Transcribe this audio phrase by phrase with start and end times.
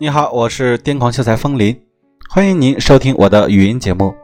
[0.00, 1.80] 你好，我是癫狂秀才风林，
[2.28, 4.14] 欢迎您收听我的语音节目。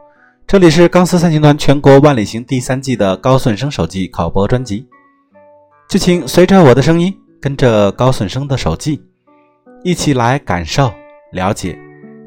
[0.45, 4.85] 这里是钢丝三星团全国万里行第三季的高顺生手机考播专辑，
[5.89, 9.01] 就请随着我的声音，跟着高顺生的手记，
[9.83, 10.91] 一起来感受、
[11.31, 11.79] 了解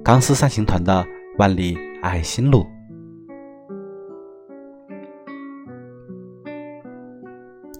[0.02, 1.06] 钢丝三星团的
[1.38, 2.66] 万里爱心路。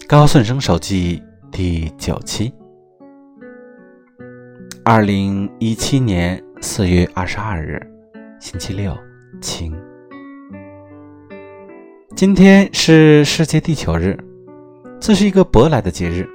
[0.07, 1.19] 高顺生手记
[1.51, 2.53] 第九期。
[4.83, 7.81] 二零一七年四月二十二日，
[8.39, 8.95] 星期六，
[9.41, 9.75] 晴。
[12.15, 14.15] 今天是世界地球日，
[14.99, 16.29] 这是一个舶来的节日，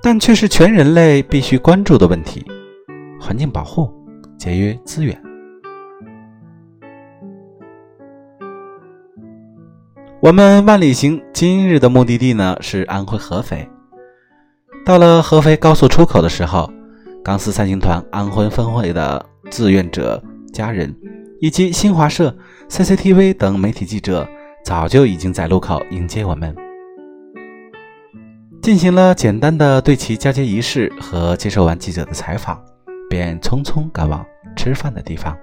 [0.00, 2.46] 但却是全人类必须关注的问题——
[3.20, 3.92] 环境保护、
[4.38, 5.20] 节约资源。
[10.24, 13.68] 我们万里行今日的目的地呢是安徽合肥。
[14.82, 16.70] 到了合肥高速出口的时候。
[17.22, 20.22] 钢丝三星团安徽分会的志愿者、
[20.52, 20.94] 家人，
[21.40, 22.34] 以及新华社、
[22.68, 24.26] CCTV 等媒体记者，
[24.62, 26.54] 早就已经在路口迎接我们，
[28.60, 32.62] 进行了简单的对其交接仪式和接受完记者的采访，
[33.08, 35.34] 便匆匆赶往吃饭的地方。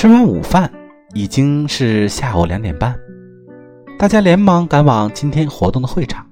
[0.00, 0.72] 吃完午饭，
[1.12, 2.98] 已经是下午两点半，
[3.98, 6.26] 大家连忙赶往今天活动的会场。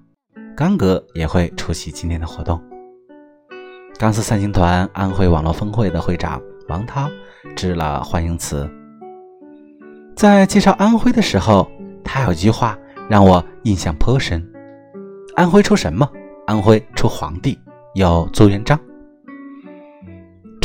[0.56, 2.58] 刚哥也会出席今天的活动。
[3.98, 7.10] 钢丝三星团安徽网络分会的会长王涛
[7.54, 8.66] 致了欢迎词。
[10.16, 11.70] 在介绍安徽的时候，
[12.02, 12.74] 他有句话
[13.06, 14.42] 让我印象颇深
[15.36, 16.10] ：“安徽出什么？
[16.46, 17.58] 安徽出皇帝，
[17.94, 18.80] 有朱元璋。”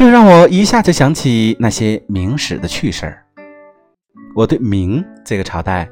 [0.04, 3.24] 这让我一下就想起那些明史的趣事儿。
[4.36, 5.88] 我对明这个朝代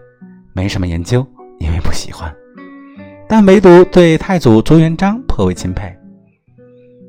[0.51, 1.25] 没什么研究，
[1.59, 2.29] 因为不喜欢。
[3.29, 5.97] 但唯独对太祖朱元璋颇为钦佩，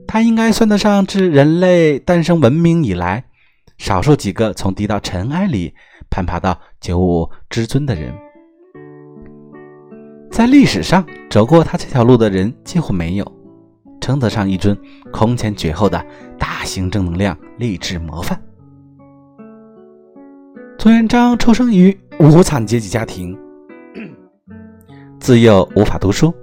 [0.07, 3.25] 他应该算得上自人类诞生文明以来，
[3.79, 5.75] 少数几个从低到尘埃里
[6.09, 8.15] 攀爬到九五之尊的人。
[10.31, 13.42] 在历史上走过他这条路的人几乎没有，
[14.03, 14.77] 称得上一尊
[15.11, 16.05] 空前绝后的
[16.39, 18.39] 大型正能量励志模范。
[20.77, 23.39] 朱元璋出生于无产阶级家庭。
[25.21, 26.35] 自幼无法读书，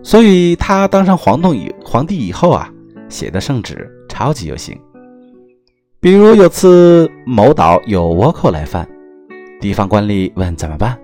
[0.00, 2.72] 所以他当上皇帝以皇帝以后啊，
[3.08, 4.80] 写的圣旨超级有型。
[5.98, 8.88] 比如有次某岛有倭寇来犯，
[9.60, 10.96] 地方官吏问怎么办，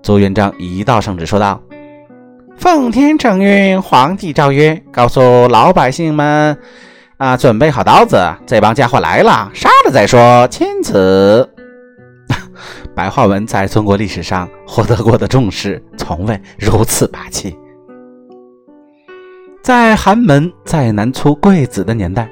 [0.00, 1.60] 朱元璋一道圣旨说道
[2.56, 6.56] ：“奉天承运，皇帝诏曰，告诉老百姓们
[7.18, 8.16] 啊，准备好刀子，
[8.46, 11.48] 这帮家伙来了，杀了再说。”钦此。
[12.94, 17.56] 白话文在中国历史上获得过的重视，从未如此霸气。
[19.62, 22.28] 在寒门再难出贵子的年代，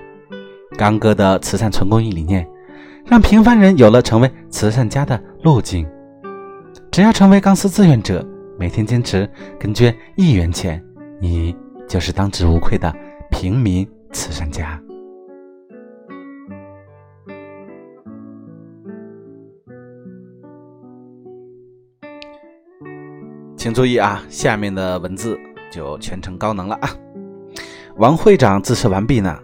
[0.79, 2.47] 刚哥的慈善纯公益理念，
[3.07, 5.87] 让平凡人有了成为慈善家的路径。
[6.91, 8.25] 只要成为钢丝志愿者，
[8.63, 9.29] 每天坚持
[9.59, 10.81] 跟捐一元钱，
[11.21, 11.53] 你
[11.89, 12.95] 就是当之无愧的
[13.29, 14.81] 平民慈善家。
[23.57, 25.37] 请注意啊，下面的文字
[25.69, 26.91] 就全程高能了啊！
[27.97, 29.37] 王会长致辞完毕呢。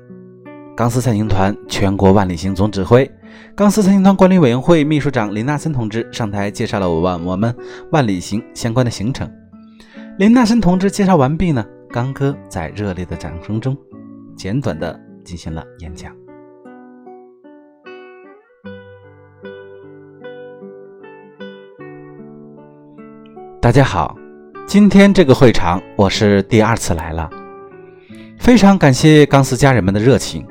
[0.77, 3.11] 钢丝三星团全国万里行总指挥、
[3.55, 7.55] 钢丝三星团管理委员会秘书长林纳森同志上台介绍了我我们
[7.91, 9.31] 万里行相关的行程。
[10.19, 13.77] 林纳森同志介绍完毕呢，刚哥在热烈的掌声中，
[14.37, 16.13] 简短的进行了演讲。
[23.61, 24.17] 大家好，
[24.67, 27.29] 今天这个会场我是第二次来了，
[28.39, 30.47] 非常感谢钢丝家人们的热情。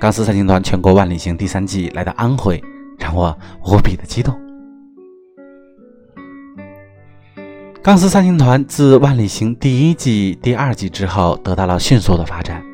[0.00, 2.62] 钢丝三星团全国万里行第三季来到安徽，
[2.98, 4.32] 让我无比的激动。
[7.82, 12.64] 钢丝三星团自万里行第一季、第二季之后得到了迅速的发展，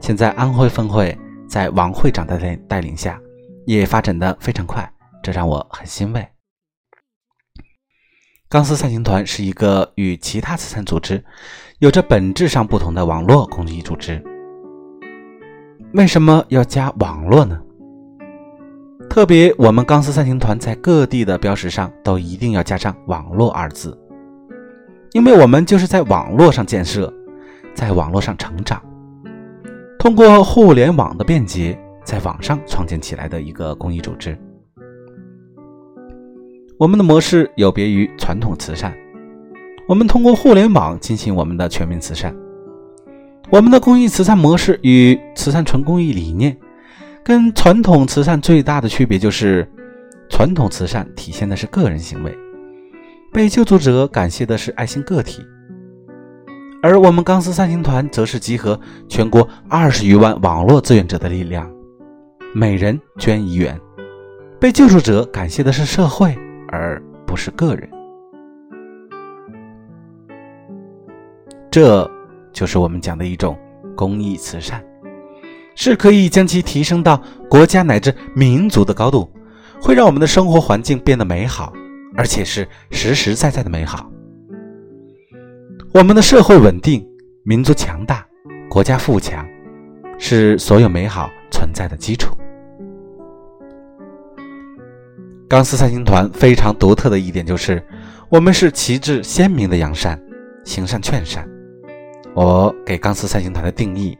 [0.00, 1.18] 现在安徽分会
[1.48, 3.20] 在王会长的带带领下
[3.66, 4.88] 也发展的非常快，
[5.24, 6.24] 这让我很欣慰。
[8.48, 11.24] 钢丝三星团是一个与其他慈善组织
[11.80, 14.24] 有着本质上不同的网络公益组织。
[15.94, 17.56] 为什么要加网络呢？
[19.08, 23.96] 特别我们钢丝三星团在各地的标识上都一定要加上“网络”二字，
[25.12, 27.14] 因为我们就是在网络上建设，
[27.74, 28.82] 在网络上成长，
[29.96, 34.36] 通过互联网的便捷，在网上创建起来的一个公益组织。
[36.76, 38.92] 我们的模式有别于传统慈善，
[39.86, 42.34] 我们通过互联网进行我们的全民慈善。
[43.54, 46.56] 我们的公益慈善模式与慈善纯公益理念，
[47.22, 49.64] 跟传统慈善最大的区别就是，
[50.28, 52.36] 传统慈善体现的是个人行为，
[53.32, 55.40] 被救助者感谢的是爱心个体，
[56.82, 58.76] 而我们钢丝善行团则是集合
[59.08, 61.72] 全国二十余万网络志愿者的力量，
[62.52, 63.80] 每人捐一元，
[64.58, 66.36] 被救助者感谢的是社会，
[66.72, 67.88] 而不是个人。
[71.70, 72.10] 这。
[72.54, 73.58] 就是我们讲的一种
[73.94, 74.82] 公益慈善，
[75.74, 77.20] 是可以将其提升到
[77.50, 79.28] 国家乃至民族的高度，
[79.82, 81.72] 会让我们的生活环境变得美好，
[82.16, 84.08] 而且是实实在在的美好。
[85.92, 87.06] 我们的社会稳定，
[87.42, 88.24] 民族强大，
[88.70, 89.46] 国家富强，
[90.18, 92.34] 是所有美好存在的基础。
[95.48, 97.84] 钢丝三星团非常独特的一点就是，
[98.28, 100.20] 我们是旗帜鲜明的扬善，
[100.64, 101.48] 行善劝善。
[102.34, 104.18] 我给钢丝三星团的定义，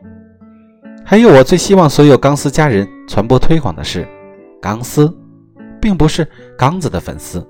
[1.05, 4.07] 还有我最希望所有钢丝家人传播推广的是：
[4.63, 5.13] 钢丝，
[5.81, 6.27] 并不是
[6.57, 7.45] 刚子的粉丝。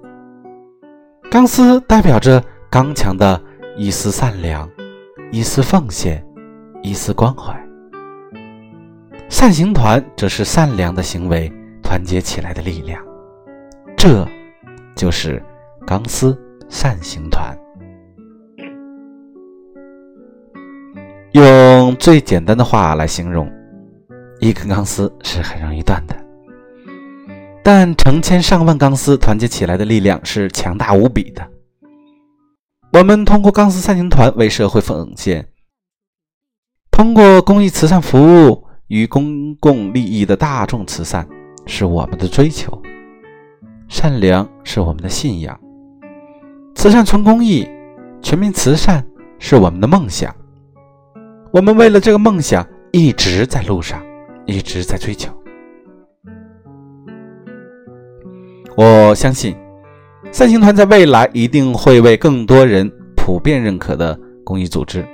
[1.31, 3.39] 钢丝代表着刚强的
[3.77, 4.69] 一丝善良、
[5.31, 6.25] 一丝奉献、
[6.83, 7.55] 一丝关怀。
[9.29, 11.53] 善行团则是善良的行为
[11.83, 13.05] 团结起来的力量。
[13.97, 14.27] 这，
[14.97, 15.43] 就是
[15.87, 16.39] 钢丝
[16.69, 17.55] 善行团。
[21.35, 23.51] 用最简单的话来形容，
[24.39, 26.15] 一根钢丝是很容易断的，
[27.61, 31.45] 但成千上万钢丝团结起来的力量是强大无比的。
[32.93, 35.45] 我们通过钢丝三人团为社会奉献，
[36.93, 41.27] 通过公益慈善服务与公共利益的大众慈善
[41.67, 42.81] 是我们的追求，
[43.89, 45.59] 善良是我们的信仰，
[46.77, 47.69] 慈善纯公益、
[48.23, 49.05] 全民慈善
[49.41, 50.33] 是我们的梦想。
[51.55, 54.05] 我们为了这个梦想一直在路上，
[54.45, 55.33] 一直在追求。
[58.77, 59.57] 我相信，
[60.33, 65.07] 三星团在未来一定会为更多人普遍认可的公益组织。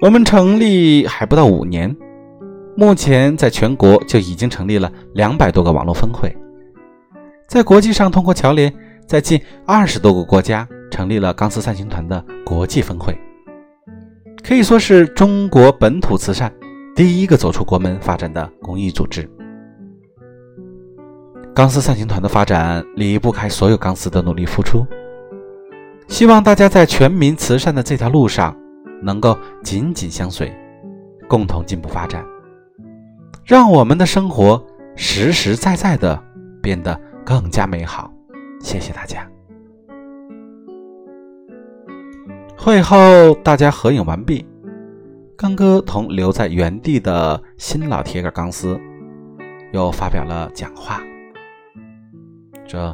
[0.00, 1.96] 我们成立还不到五年，
[2.76, 6.36] 目前在全国就已经成立了两百多个网络分会，
[7.46, 8.74] 在国际上通过侨联，
[9.06, 13.16] 在近二十多个国家成立了钢丝三星团的国际分会。
[14.46, 16.52] 可以说是中国本土慈善
[16.94, 19.28] 第一个走出国门发展的公益组织。
[21.52, 24.86] 钢丝散行团的发展离不开所有钢丝的努力付出。
[26.06, 28.56] 希望大家在全民慈善的这条路上
[29.02, 30.56] 能够紧紧相随，
[31.28, 32.24] 共同进步发展，
[33.44, 34.64] 让我们的生活
[34.94, 36.22] 实实在在的
[36.62, 38.08] 变得更加美好。
[38.60, 39.28] 谢谢大家。
[42.66, 44.44] 会后，大家合影完毕。
[45.36, 48.76] 刚哥同留在原地的新老铁杆钢丝
[49.72, 51.00] 又发表了讲话。
[52.66, 52.92] 这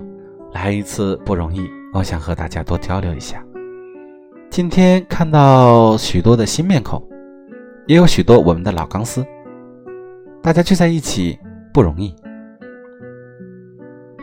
[0.52, 3.42] 来一次不容易，我想和大家多交流一下。
[4.50, 7.02] 今天看到许多的新面孔，
[7.86, 9.24] 也有许多我们的老钢丝，
[10.42, 11.38] 大家聚在一起
[11.72, 12.14] 不容易。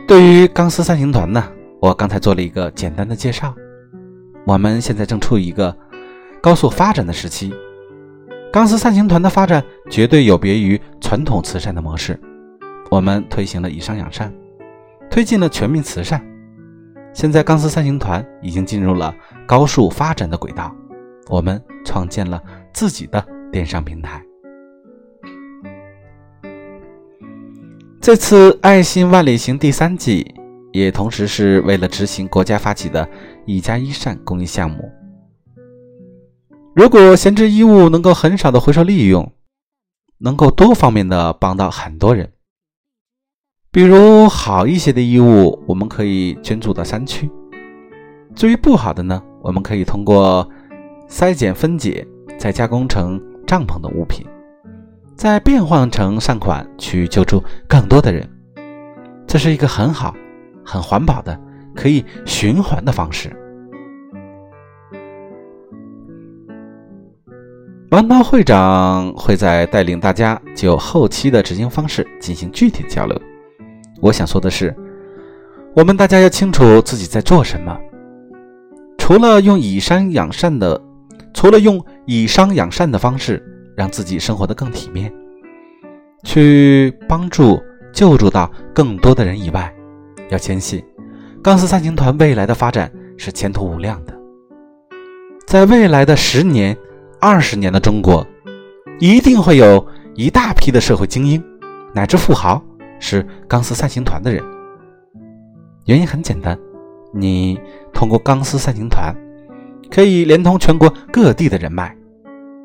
[0.06, 1.42] 对于钢丝三行团呢，
[1.80, 3.52] 我刚才做了一个简单的介绍。
[4.46, 5.76] 我们现在正处于一个
[6.40, 7.52] 高速发展的时期，
[8.52, 12.18] 钢丝三行团的发展绝对有别于传统慈善的模式。
[12.90, 14.32] 我们推行了以商养善，
[15.10, 16.20] 推进了全民慈善。
[17.12, 19.14] 现在钢丝三行团已经进入了
[19.46, 20.74] 高速发展的轨道，
[21.28, 22.42] 我们创建了
[22.72, 24.20] 自己的电商平台。
[28.00, 30.34] 这次爱心万里行第三季。
[30.72, 33.08] 也同时是为了执行国家发起的
[33.46, 34.90] “一加一善”公益项目。
[36.74, 39.32] 如果闲置衣物能够很少的回收利用，
[40.18, 42.30] 能够多方面的帮到很多人。
[43.72, 47.28] 比如好一些的衣物，我们可以捐助到山区；
[48.34, 50.48] 至于不好的呢，我们可以通过
[51.08, 52.06] 筛检分解，
[52.38, 54.26] 再加工成帐篷的物品，
[55.16, 58.28] 再变换成善款去救助更多的人。
[59.26, 60.14] 这是一个很好。
[60.70, 61.36] 很环保的，
[61.74, 63.28] 可以循环的方式。
[67.90, 73.20] 王涛会长会在带领大家就后期的执行方式进行具体交流。
[74.00, 74.72] 我想说的是，
[75.74, 77.76] 我们大家要清楚自己在做什么。
[78.96, 80.80] 除了用以商养善的，
[81.34, 83.44] 除了用以商养善的方式
[83.76, 85.12] 让自己生活的更体面，
[86.22, 87.60] 去帮助
[87.92, 89.74] 救助到更多的人以外。
[90.30, 90.82] 要坚信，
[91.42, 94.14] 钢丝三星团未来的发展是前途无量的。
[95.46, 96.76] 在未来的十年、
[97.20, 98.26] 二十年的中国，
[98.98, 101.42] 一定会有一大批的社会精英
[101.92, 102.62] 乃至富豪
[102.98, 104.42] 是钢丝三星团的人。
[105.86, 106.56] 原因很简单，
[107.12, 107.60] 你
[107.92, 109.14] 通过钢丝三星团，
[109.90, 111.96] 可以连通全国各地的人脉，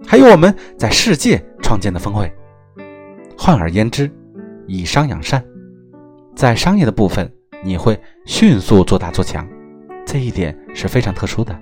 [0.06, 2.32] 还有我们在世界创建的峰会。
[3.36, 4.12] 换而言之，
[4.68, 5.44] 以商养善，
[6.36, 7.32] 在商业的部分，
[7.66, 9.44] 你会迅速做大做强，
[10.06, 11.60] 这一点是非常特殊的。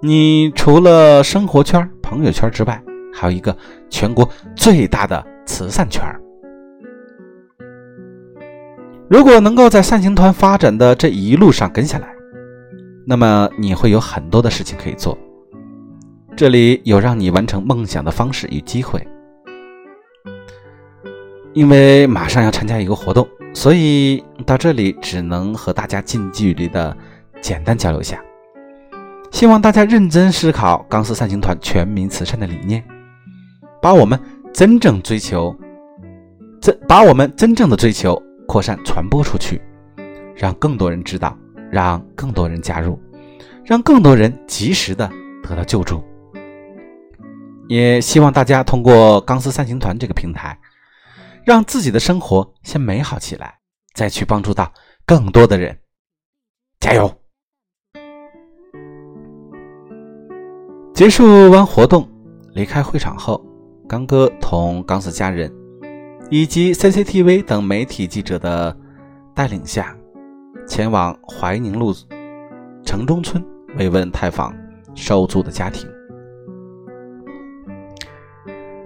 [0.00, 3.54] 你除了生活圈、朋友圈之外，还有一个
[3.90, 6.02] 全国最大的慈善圈。
[9.06, 12.08] 如果能够在善行团发展的这一路上跟下来，
[13.06, 15.16] 那么你会有很多的事情可以做。
[16.34, 19.06] 这里有让你完成梦想的方式与机会。
[21.54, 26.96] 因为马上要参加一个活动，所以到这里只能和大家近距离的
[27.40, 28.18] 简单交流一下。
[29.30, 32.82] 希望大家认真思考钢丝三行团全民慈善的理念，
[33.80, 34.18] 把我们
[34.52, 35.54] 真正追求，
[36.60, 39.60] 真把我们真正的追求扩散传播出去，
[40.34, 41.36] 让更多人知道，
[41.70, 42.98] 让更多人加入，
[43.64, 45.10] 让更多人及时的
[45.42, 46.02] 得到救助。
[47.68, 50.58] 也希望大家通过钢丝三行团这个平台。
[51.44, 53.58] 让自己的生活先美好起来，
[53.94, 54.72] 再去帮助到
[55.04, 55.76] 更多的人。
[56.78, 57.12] 加油！
[60.94, 62.08] 结束完活动，
[62.54, 63.44] 离开会场后，
[63.88, 65.52] 刚哥同刚子家人
[66.30, 68.76] 以及 CCTV 等媒体记者的
[69.34, 69.96] 带领下，
[70.68, 71.92] 前往怀宁路
[72.84, 73.44] 城中村
[73.76, 74.54] 慰问探访
[74.94, 75.88] 受助的家庭。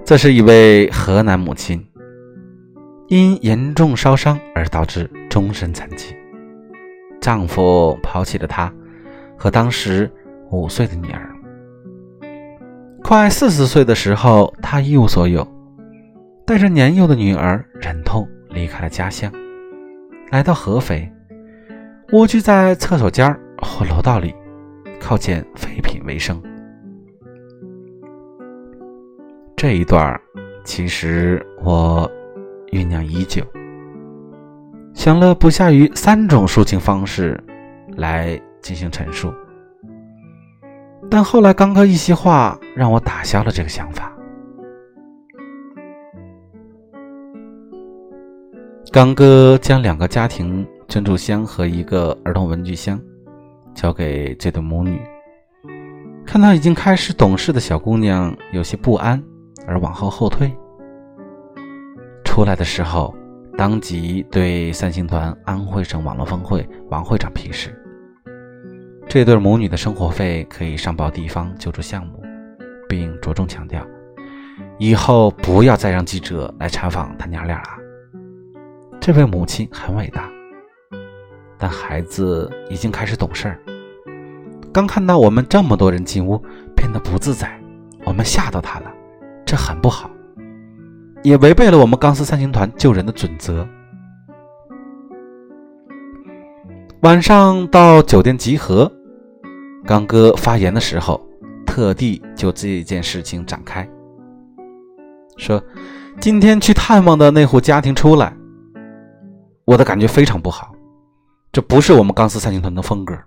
[0.05, 1.87] 这是一位河南母亲。
[3.09, 6.15] 因严重烧伤而导致终身残疾，
[7.21, 8.73] 丈夫抛弃了她
[9.37, 10.11] 和当时
[10.51, 11.33] 五岁的女儿。
[13.05, 15.47] 快四十岁的时候，她一无所有，
[16.45, 19.33] 带着年幼的女儿，忍痛离开了家乡，
[20.33, 21.09] 来到合肥，
[22.11, 23.33] 蜗居在厕所间
[23.63, 24.35] 或楼道里，
[24.99, 26.43] 靠捡废品为生。
[29.57, 30.21] 这一段，
[30.65, 32.11] 其实我。
[32.73, 33.43] 酝酿已久，
[34.95, 37.43] 想了不下于三种抒情方式
[37.97, 39.33] 来进行陈述，
[41.11, 44.13] 但后来刚哥一席话让我打消了这个想法。
[48.93, 52.99] 刚哥将两个家庭珍珠箱和一个儿童文具箱
[53.75, 54.99] 交给这对母女，
[56.25, 59.23] 看到已经开始懂事的小姑娘有些不安
[59.67, 60.51] 而往后后退。
[62.37, 63.17] 出来的时候，
[63.57, 67.75] 当即对三星团安徽省网络峰会王会长批示：
[69.09, 72.23] 这对母女的生活费可以上报地方救助项目，
[72.87, 73.83] 并着重强调，
[74.77, 77.69] 以后不要再让记者来采访他娘俩了。
[79.01, 80.29] 这位母亲很伟大，
[81.57, 83.59] 但孩子已经开始懂事儿。
[84.75, 86.37] 刚看到我们这么多人进屋，
[86.77, 87.59] 变得不自在，
[88.05, 88.93] 我们吓到他了，
[89.47, 90.11] 这很不好。
[91.27, 93.67] 也违背了我们钢丝三星团救人的准则。
[97.01, 98.89] 晚上到酒店集合，
[99.85, 101.21] 刚哥发言的时候，
[101.67, 103.85] 特地就这件事情展开，
[105.37, 105.61] 说
[106.23, 108.33] ：“今天去探望的那户家庭出来，
[109.65, 110.73] 我的感觉非常不好，
[111.51, 113.19] 这不是我们钢丝三星团的风格。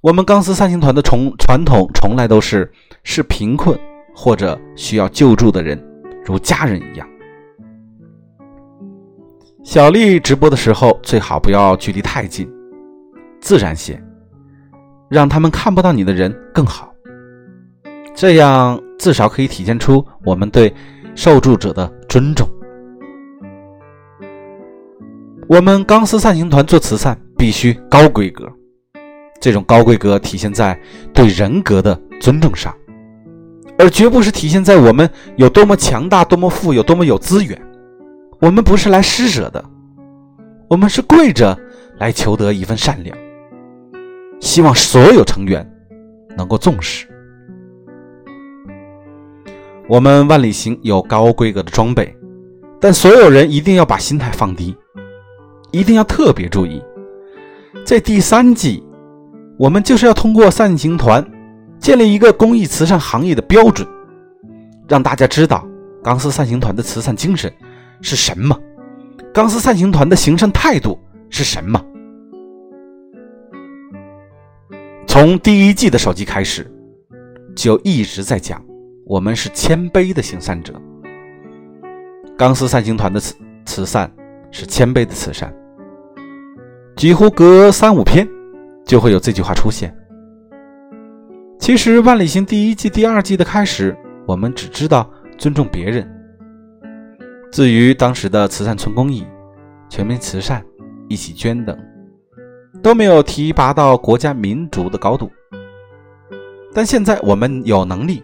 [0.00, 2.72] 我们钢丝三星团的从传统从来都是
[3.04, 3.78] 是贫困
[4.16, 5.80] 或者需要救助的人。”
[6.24, 7.08] 如家人一样。
[9.62, 12.46] 小丽直播的时候，最好不要距离太近，
[13.40, 13.98] 自然些，
[15.08, 16.92] 让他们看不到你的人更好。
[18.14, 20.72] 这样至少可以体现出我们对
[21.14, 22.46] 受助者的尊重。
[25.48, 28.46] 我们钢丝善行团做慈善必须高规格，
[29.40, 30.78] 这种高规格体现在
[31.12, 32.74] 对人格的尊重上。
[33.78, 37.60] 而绝不是体现在我们有多么强大、多么富有、多么有资源。
[38.40, 39.64] 我们不是来施舍的，
[40.68, 41.58] 我们是跪着
[41.98, 43.16] 来求得一份善良。
[44.40, 45.68] 希望所有成员
[46.36, 47.06] 能够重视。
[49.88, 52.14] 我们万里行有高规格的装备，
[52.80, 54.76] 但所有人一定要把心态放低，
[55.70, 56.82] 一定要特别注意。
[57.84, 58.82] 在第三季，
[59.58, 61.24] 我们就是要通过善行团。
[61.84, 63.86] 建立一个公益慈善行业的标准，
[64.88, 65.68] 让大家知道
[66.02, 67.52] 钢丝善行团的慈善精神
[68.00, 68.58] 是什么，
[69.34, 70.98] 钢丝善行团的行善态度
[71.28, 71.78] 是什么？
[75.06, 76.66] 从第一季的手机开始，
[77.54, 78.64] 就一直在讲，
[79.04, 80.72] 我们是谦卑的行善者。
[82.34, 83.34] 钢丝善行团的慈
[83.66, 84.10] 慈善
[84.50, 85.54] 是谦卑的慈善，
[86.96, 88.26] 几乎隔三五篇
[88.86, 89.94] 就会有这句话出现。
[91.64, 96.06] 其实万里行第一季、第二季的开始，我们只知道尊重别人。
[97.50, 99.26] 至于当时的慈善村公益、
[99.88, 100.62] 全民慈善、
[101.08, 101.74] 一起捐等，
[102.82, 105.32] 都没有提拔到国家民族的高度。
[106.74, 108.22] 但现在我们有能力、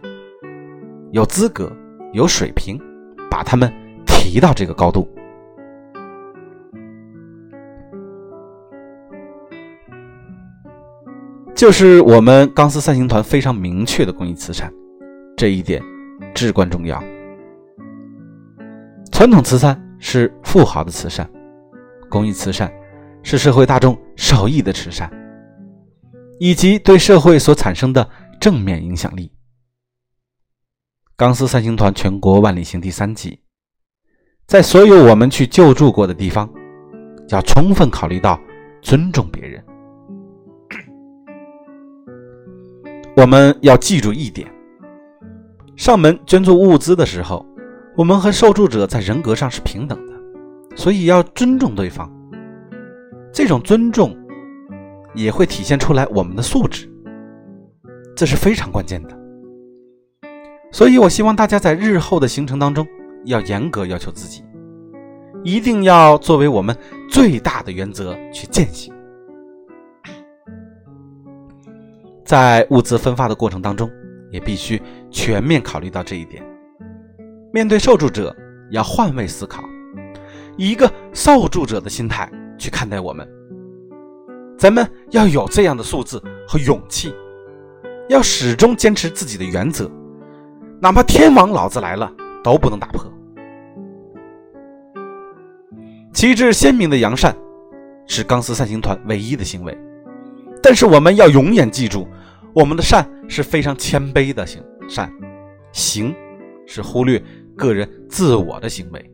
[1.11, 1.73] 有资格、
[2.13, 2.79] 有水平，
[3.31, 3.73] 把他们
[4.05, 5.09] 提到这个高度，
[11.61, 14.73] 就是我们钢丝三行团非常明确的公益慈善，
[15.37, 15.83] 这一点
[16.35, 16.99] 至关重要。
[19.13, 21.31] 传统慈善是富豪的慈善，
[22.09, 22.73] 公益慈善
[23.23, 25.13] 是社会大众受益的慈善，
[26.39, 28.09] 以及对社会所产生的
[28.41, 29.31] 正面影响力。
[31.15, 33.39] 钢丝三星团全国万里行第三季，
[34.47, 36.51] 在所有我们去救助过的地方，
[37.29, 38.41] 要充分考虑到
[38.81, 39.63] 尊重别人。
[43.21, 44.51] 我们要记住一点：
[45.77, 47.45] 上门捐助物资的时候。
[47.95, 50.15] 我们和受助者在人格上是平等的，
[50.75, 52.11] 所以要尊重对方。
[53.31, 54.17] 这种尊重
[55.13, 56.91] 也会体现出来我们的素质，
[58.17, 59.15] 这是非常关键的。
[60.73, 62.87] 所以我希望大家在日后的行程当中
[63.27, 64.43] 要严格要求自己，
[65.45, 66.75] 一定要作为我们
[67.11, 68.95] 最大的原则去践行。
[72.31, 73.91] 在物资分发的过程当中，
[74.31, 76.41] 也必须全面考虑到这一点。
[77.53, 78.33] 面对受助者，
[78.71, 79.65] 要换位思考，
[80.57, 83.29] 以一个受助者的心态去看待我们。
[84.57, 87.13] 咱们要有这样的素质和勇气，
[88.09, 89.91] 要始终坚持自己的原则，
[90.81, 92.13] 哪怕天王老子来了
[92.45, 93.05] 都不能打破。
[96.13, 97.37] 旗帜鲜明的扬善
[98.07, 99.77] 是钢丝散行团唯一的行为，
[100.63, 102.07] 但是我们要永远记住，
[102.55, 105.11] 我们的善是非常谦卑的行善，
[105.73, 106.15] 行
[106.67, 107.23] 是忽略。
[107.57, 109.13] 个人自我的行为，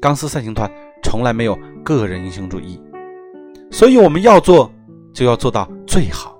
[0.00, 0.70] 钢丝三行团
[1.02, 2.80] 从来没有个人英雄主义，
[3.68, 4.70] 所以我们要做
[5.12, 6.38] 就要做到最好。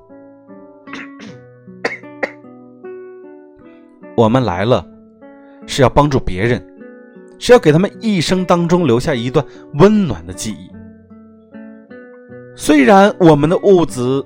[4.17, 4.87] 我们来了
[5.67, 6.65] 是要帮助别人，
[7.37, 10.71] 是要给他们一生当中留下一段温暖的记忆。
[12.55, 14.25] 虽然我们的物资，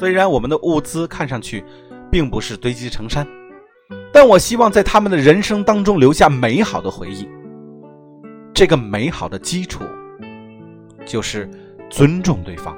[0.00, 1.62] 虽然我们的物资看上去
[2.10, 3.26] 并不是堆积成山。
[4.10, 7.28] 但我希望在他们的人生当中留下美好的回忆。
[8.54, 9.84] 这个美好的基础
[11.04, 11.46] 就是
[11.90, 12.74] 尊重对方，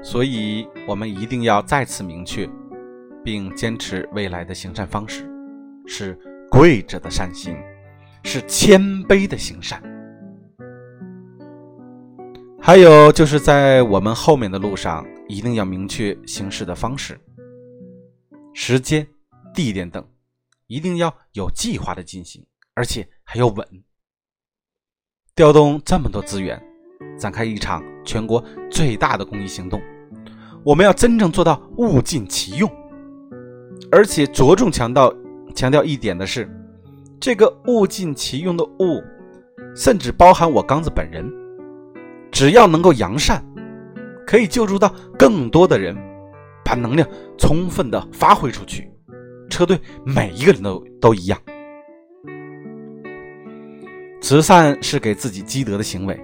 [0.00, 2.48] 所以我们一定要再次明确，
[3.24, 5.28] 并坚持未来的行善方式
[5.88, 6.16] 是
[6.48, 7.56] 跪着的善行，
[8.22, 9.82] 是谦卑的行善。
[12.64, 17.18] 还有就是在我们后面的路上，一定要明确行事的方式。
[18.54, 19.04] 时间、
[19.52, 20.06] 地点等，
[20.68, 23.66] 一定要有计划的进行，而且还要稳。
[25.34, 26.62] 调动这么多资源，
[27.18, 29.82] 展开一场全国最大的公益行动，
[30.64, 32.70] 我们要真正做到物尽其用，
[33.90, 35.12] 而且着重强调
[35.52, 36.48] 强调一点的是，
[37.18, 39.02] 这个物尽其用的物，
[39.74, 41.28] 甚至包含我刚子本人，
[42.32, 43.44] 只要能够扬善，
[44.26, 45.96] 可以救助到更多的人。
[46.64, 48.90] 把能量充分的发挥出去，
[49.50, 51.38] 车队每一个人都都一样。
[54.22, 56.18] 慈善是给自己积德的行为。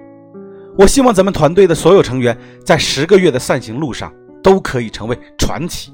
[0.78, 4.10] 我希望咱们团队的所有成员在十个月的善行路上
[4.42, 5.92] 都可以成为传奇。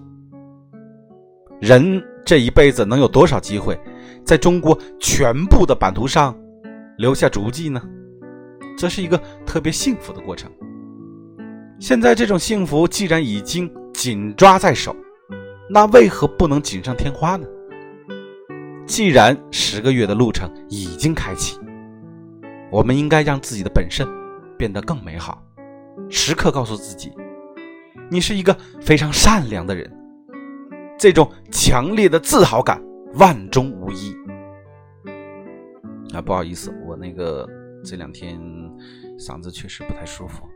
[1.61, 3.77] 人这一辈子能有多少机会
[4.25, 6.37] 在中国全部的版图上
[6.99, 7.83] 留下足迹呢？
[8.77, 10.51] 这是一个特别幸福的过程。
[11.79, 13.71] 现在这种幸福既然已经。
[13.95, 14.95] 紧抓在手，
[15.71, 17.47] 那为何不能锦上添花呢？
[18.87, 21.59] 既然十个月的路程已经开启，
[22.73, 24.07] 我们应该让自己的本身
[24.59, 25.41] 变得更美好，
[26.11, 27.13] 时刻告诉自己，
[28.11, 29.91] 你是一个非常善良的人。
[30.99, 32.83] 这种强烈的自豪感
[33.15, 34.13] 万中无一。
[36.13, 37.49] 啊，不好意思，我那个
[37.85, 38.39] 这两天
[39.19, 40.49] 嗓子确实不太舒服。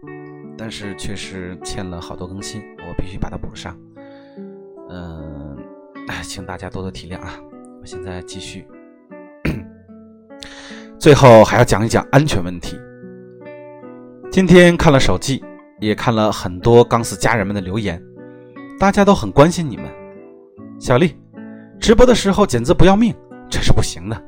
[0.56, 3.78] 但是确实欠了好多更新，我必须把它补上。
[4.90, 5.56] 嗯，
[6.22, 7.34] 请大家多多体谅啊！
[7.80, 8.66] 我现在继续。
[10.98, 12.76] 最后还要讲一讲安全问题。
[14.32, 15.44] 今天看了手记，
[15.80, 18.02] 也看了很多钢丝家人们的留言，
[18.80, 19.86] 大家都很关心你们。
[20.80, 21.16] 小丽，
[21.80, 23.14] 直播的时候简直不要命，
[23.48, 24.27] 这是不行的。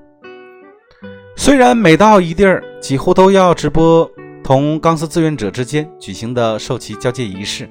[1.42, 4.08] 虽然每到一地儿，几乎都要直播
[4.44, 7.66] 同钢丝志愿者之间举行的授旗交接仪式，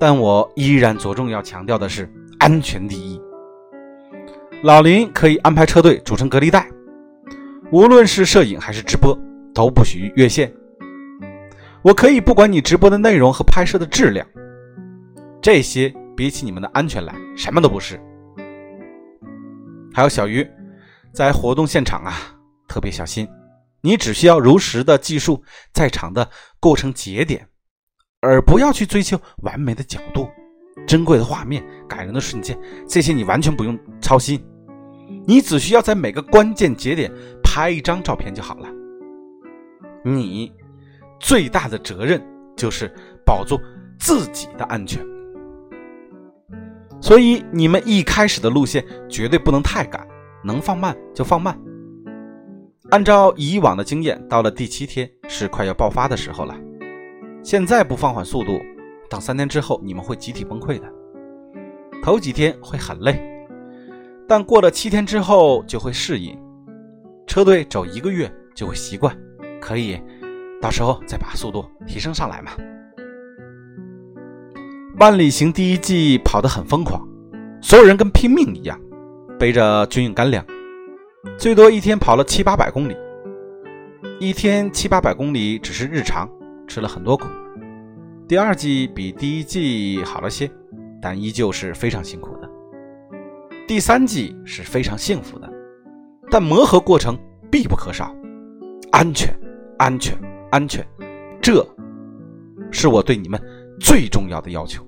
[0.00, 3.20] 但我依然着重要强调的是安全第一。
[4.64, 6.68] 老林可以安排车队组成隔离带，
[7.70, 9.16] 无论是摄影还是直播
[9.54, 10.52] 都不许越线。
[11.82, 14.26] 我可以不管你直播的内容和拍摄的质量，
[15.40, 17.96] 这些比起你们的安全来，什么都不是。
[19.94, 20.44] 还有小鱼，
[21.12, 22.32] 在活动现场啊。
[22.68, 23.28] 特别小心，
[23.80, 26.28] 你只需要如实的记述在场的
[26.60, 27.48] 构成节点，
[28.20, 30.28] 而不要去追求完美的角度、
[30.86, 34.44] 珍贵的画面、感人的瞬间，这些你完全不用操心。
[35.26, 38.68] 你只需要在每个关键节点拍一张照片就好了。
[40.04, 40.52] 你
[41.18, 42.20] 最大的责任
[42.56, 42.92] 就是
[43.24, 43.60] 保住
[43.98, 45.04] 自己的安全，
[47.00, 50.06] 所以你们一开始的路线绝对不能太赶，
[50.44, 51.58] 能放慢就放慢。
[52.90, 56.54] 按照以往的经验，到了第七天是快要爆发的时候了。
[57.42, 58.60] 现在不放缓速度，
[59.10, 60.86] 等三天之后你们会集体崩溃的。
[62.02, 63.20] 头几天会很累，
[64.28, 66.38] 但过了七天之后就会适应。
[67.26, 69.16] 车队走一个月就会习惯，
[69.60, 70.00] 可以
[70.62, 72.52] 到时候再把速度提升上来嘛。
[74.98, 77.04] 万里行第一季跑得很疯狂，
[77.60, 78.80] 所有人跟拼命一样，
[79.38, 80.44] 背着军用干粮。
[81.38, 82.96] 最多一天跑了七八百公里，
[84.18, 86.28] 一天七八百公里只是日常，
[86.66, 87.26] 吃了很多苦。
[88.26, 90.50] 第二季比第一季好了些，
[91.00, 92.50] 但依旧是非常辛苦的。
[93.68, 95.52] 第三季是非常幸福的，
[96.30, 97.18] 但磨合过程
[97.50, 98.14] 必不可少。
[98.92, 99.36] 安全，
[99.78, 100.16] 安全，
[100.50, 100.86] 安全，
[101.42, 101.66] 这
[102.70, 103.40] 是我对你们
[103.78, 104.82] 最重要的要求。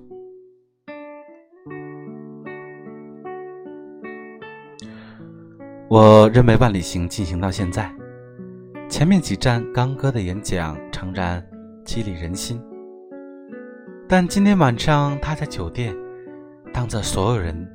[5.89, 7.91] 我认为万里行进行到现在，
[8.87, 11.43] 前面几站刚哥的演讲诚然
[11.83, 12.61] 激励人心，
[14.07, 15.97] 但今天晚上他在酒店
[16.71, 17.67] 当着所有人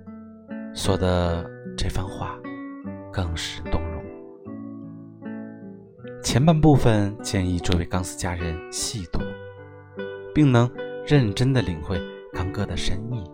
[0.72, 1.44] 说的
[1.76, 2.38] 这番话
[3.12, 4.00] 更是动容。
[6.22, 9.18] 前半部分建议诸位钢丝家人细读，
[10.32, 10.70] 并能
[11.04, 12.00] 认真的领会
[12.32, 13.28] 刚哥的深意，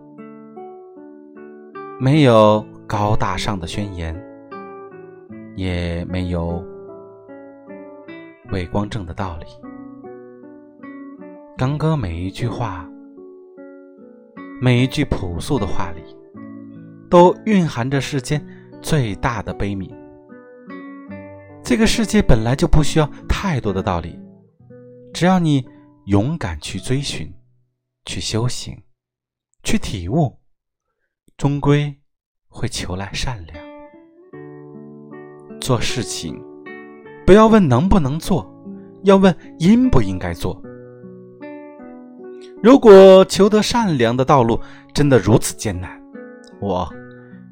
[2.00, 4.29] 没有高大上的宣言。
[5.60, 6.64] 也没有
[8.50, 9.46] 伪光正的道理。
[11.54, 12.88] 刚哥每一句话，
[14.58, 16.00] 每一句朴素的话里，
[17.10, 18.42] 都蕴含着世间
[18.80, 19.94] 最大的悲悯。
[21.62, 24.18] 这个世界本来就不需要太多的道理，
[25.12, 25.62] 只要你
[26.06, 27.30] 勇敢去追寻、
[28.06, 28.82] 去修行、
[29.62, 30.40] 去体悟，
[31.36, 32.00] 终归
[32.48, 33.69] 会求来善良。
[35.60, 36.42] 做事情，
[37.26, 38.50] 不要问能不能做，
[39.04, 40.60] 要问应不应该做。
[42.62, 44.58] 如果求得善良的道路
[44.92, 46.00] 真的如此艰难，
[46.60, 46.88] 我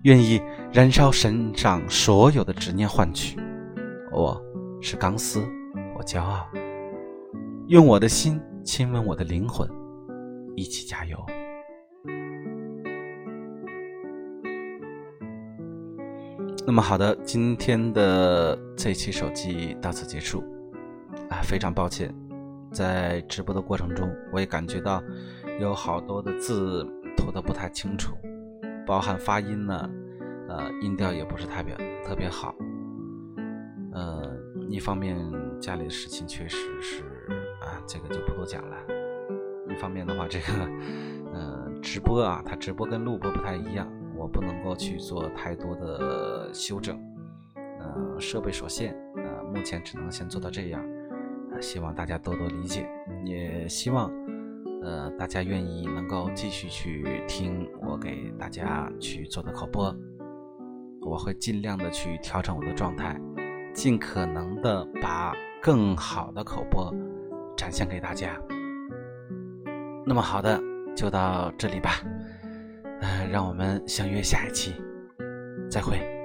[0.02, 0.40] 愿意
[0.72, 3.38] 燃烧身上所有的执念换取。
[4.12, 4.40] 我
[4.80, 5.40] 是钢丝，
[5.96, 6.46] 我骄傲，
[7.68, 9.68] 用我的心亲吻我的灵魂，
[10.56, 11.16] 一起加油。
[16.68, 20.44] 那么好的，今天的这期手机到此结束。
[21.30, 22.14] 啊，非常抱歉，
[22.70, 25.02] 在直播的过程中，我也感觉到
[25.58, 28.14] 有好多的字读的不太清楚，
[28.86, 29.90] 包含发音呢，
[30.50, 32.54] 呃，音调也不是特别特别好，
[33.94, 34.36] 呃，
[34.68, 35.16] 一方面
[35.58, 37.02] 家里的事情确实是
[37.62, 38.76] 啊，这个就不多讲了，
[39.70, 40.52] 一方面的话，这个
[41.32, 43.90] 呃，直播啊，它直播跟录播不太一样。
[44.18, 46.98] 我不能够去做太多的修整，
[47.54, 50.84] 呃，设备所限，呃，目前只能先做到这样，
[51.60, 52.88] 希望大家多多理解，
[53.24, 54.10] 也希望，
[54.82, 59.94] 呃，大家愿意能够继续去听我给大家去做的口播，
[61.00, 63.18] 我会尽量的去调整我的状态，
[63.72, 66.92] 尽可能的把更好的口播
[67.56, 68.36] 展现给大家。
[70.04, 70.60] 那么好的，
[70.96, 72.02] 就到这里吧。
[73.00, 74.74] 呃，让我们相约下一期，
[75.70, 76.17] 再会。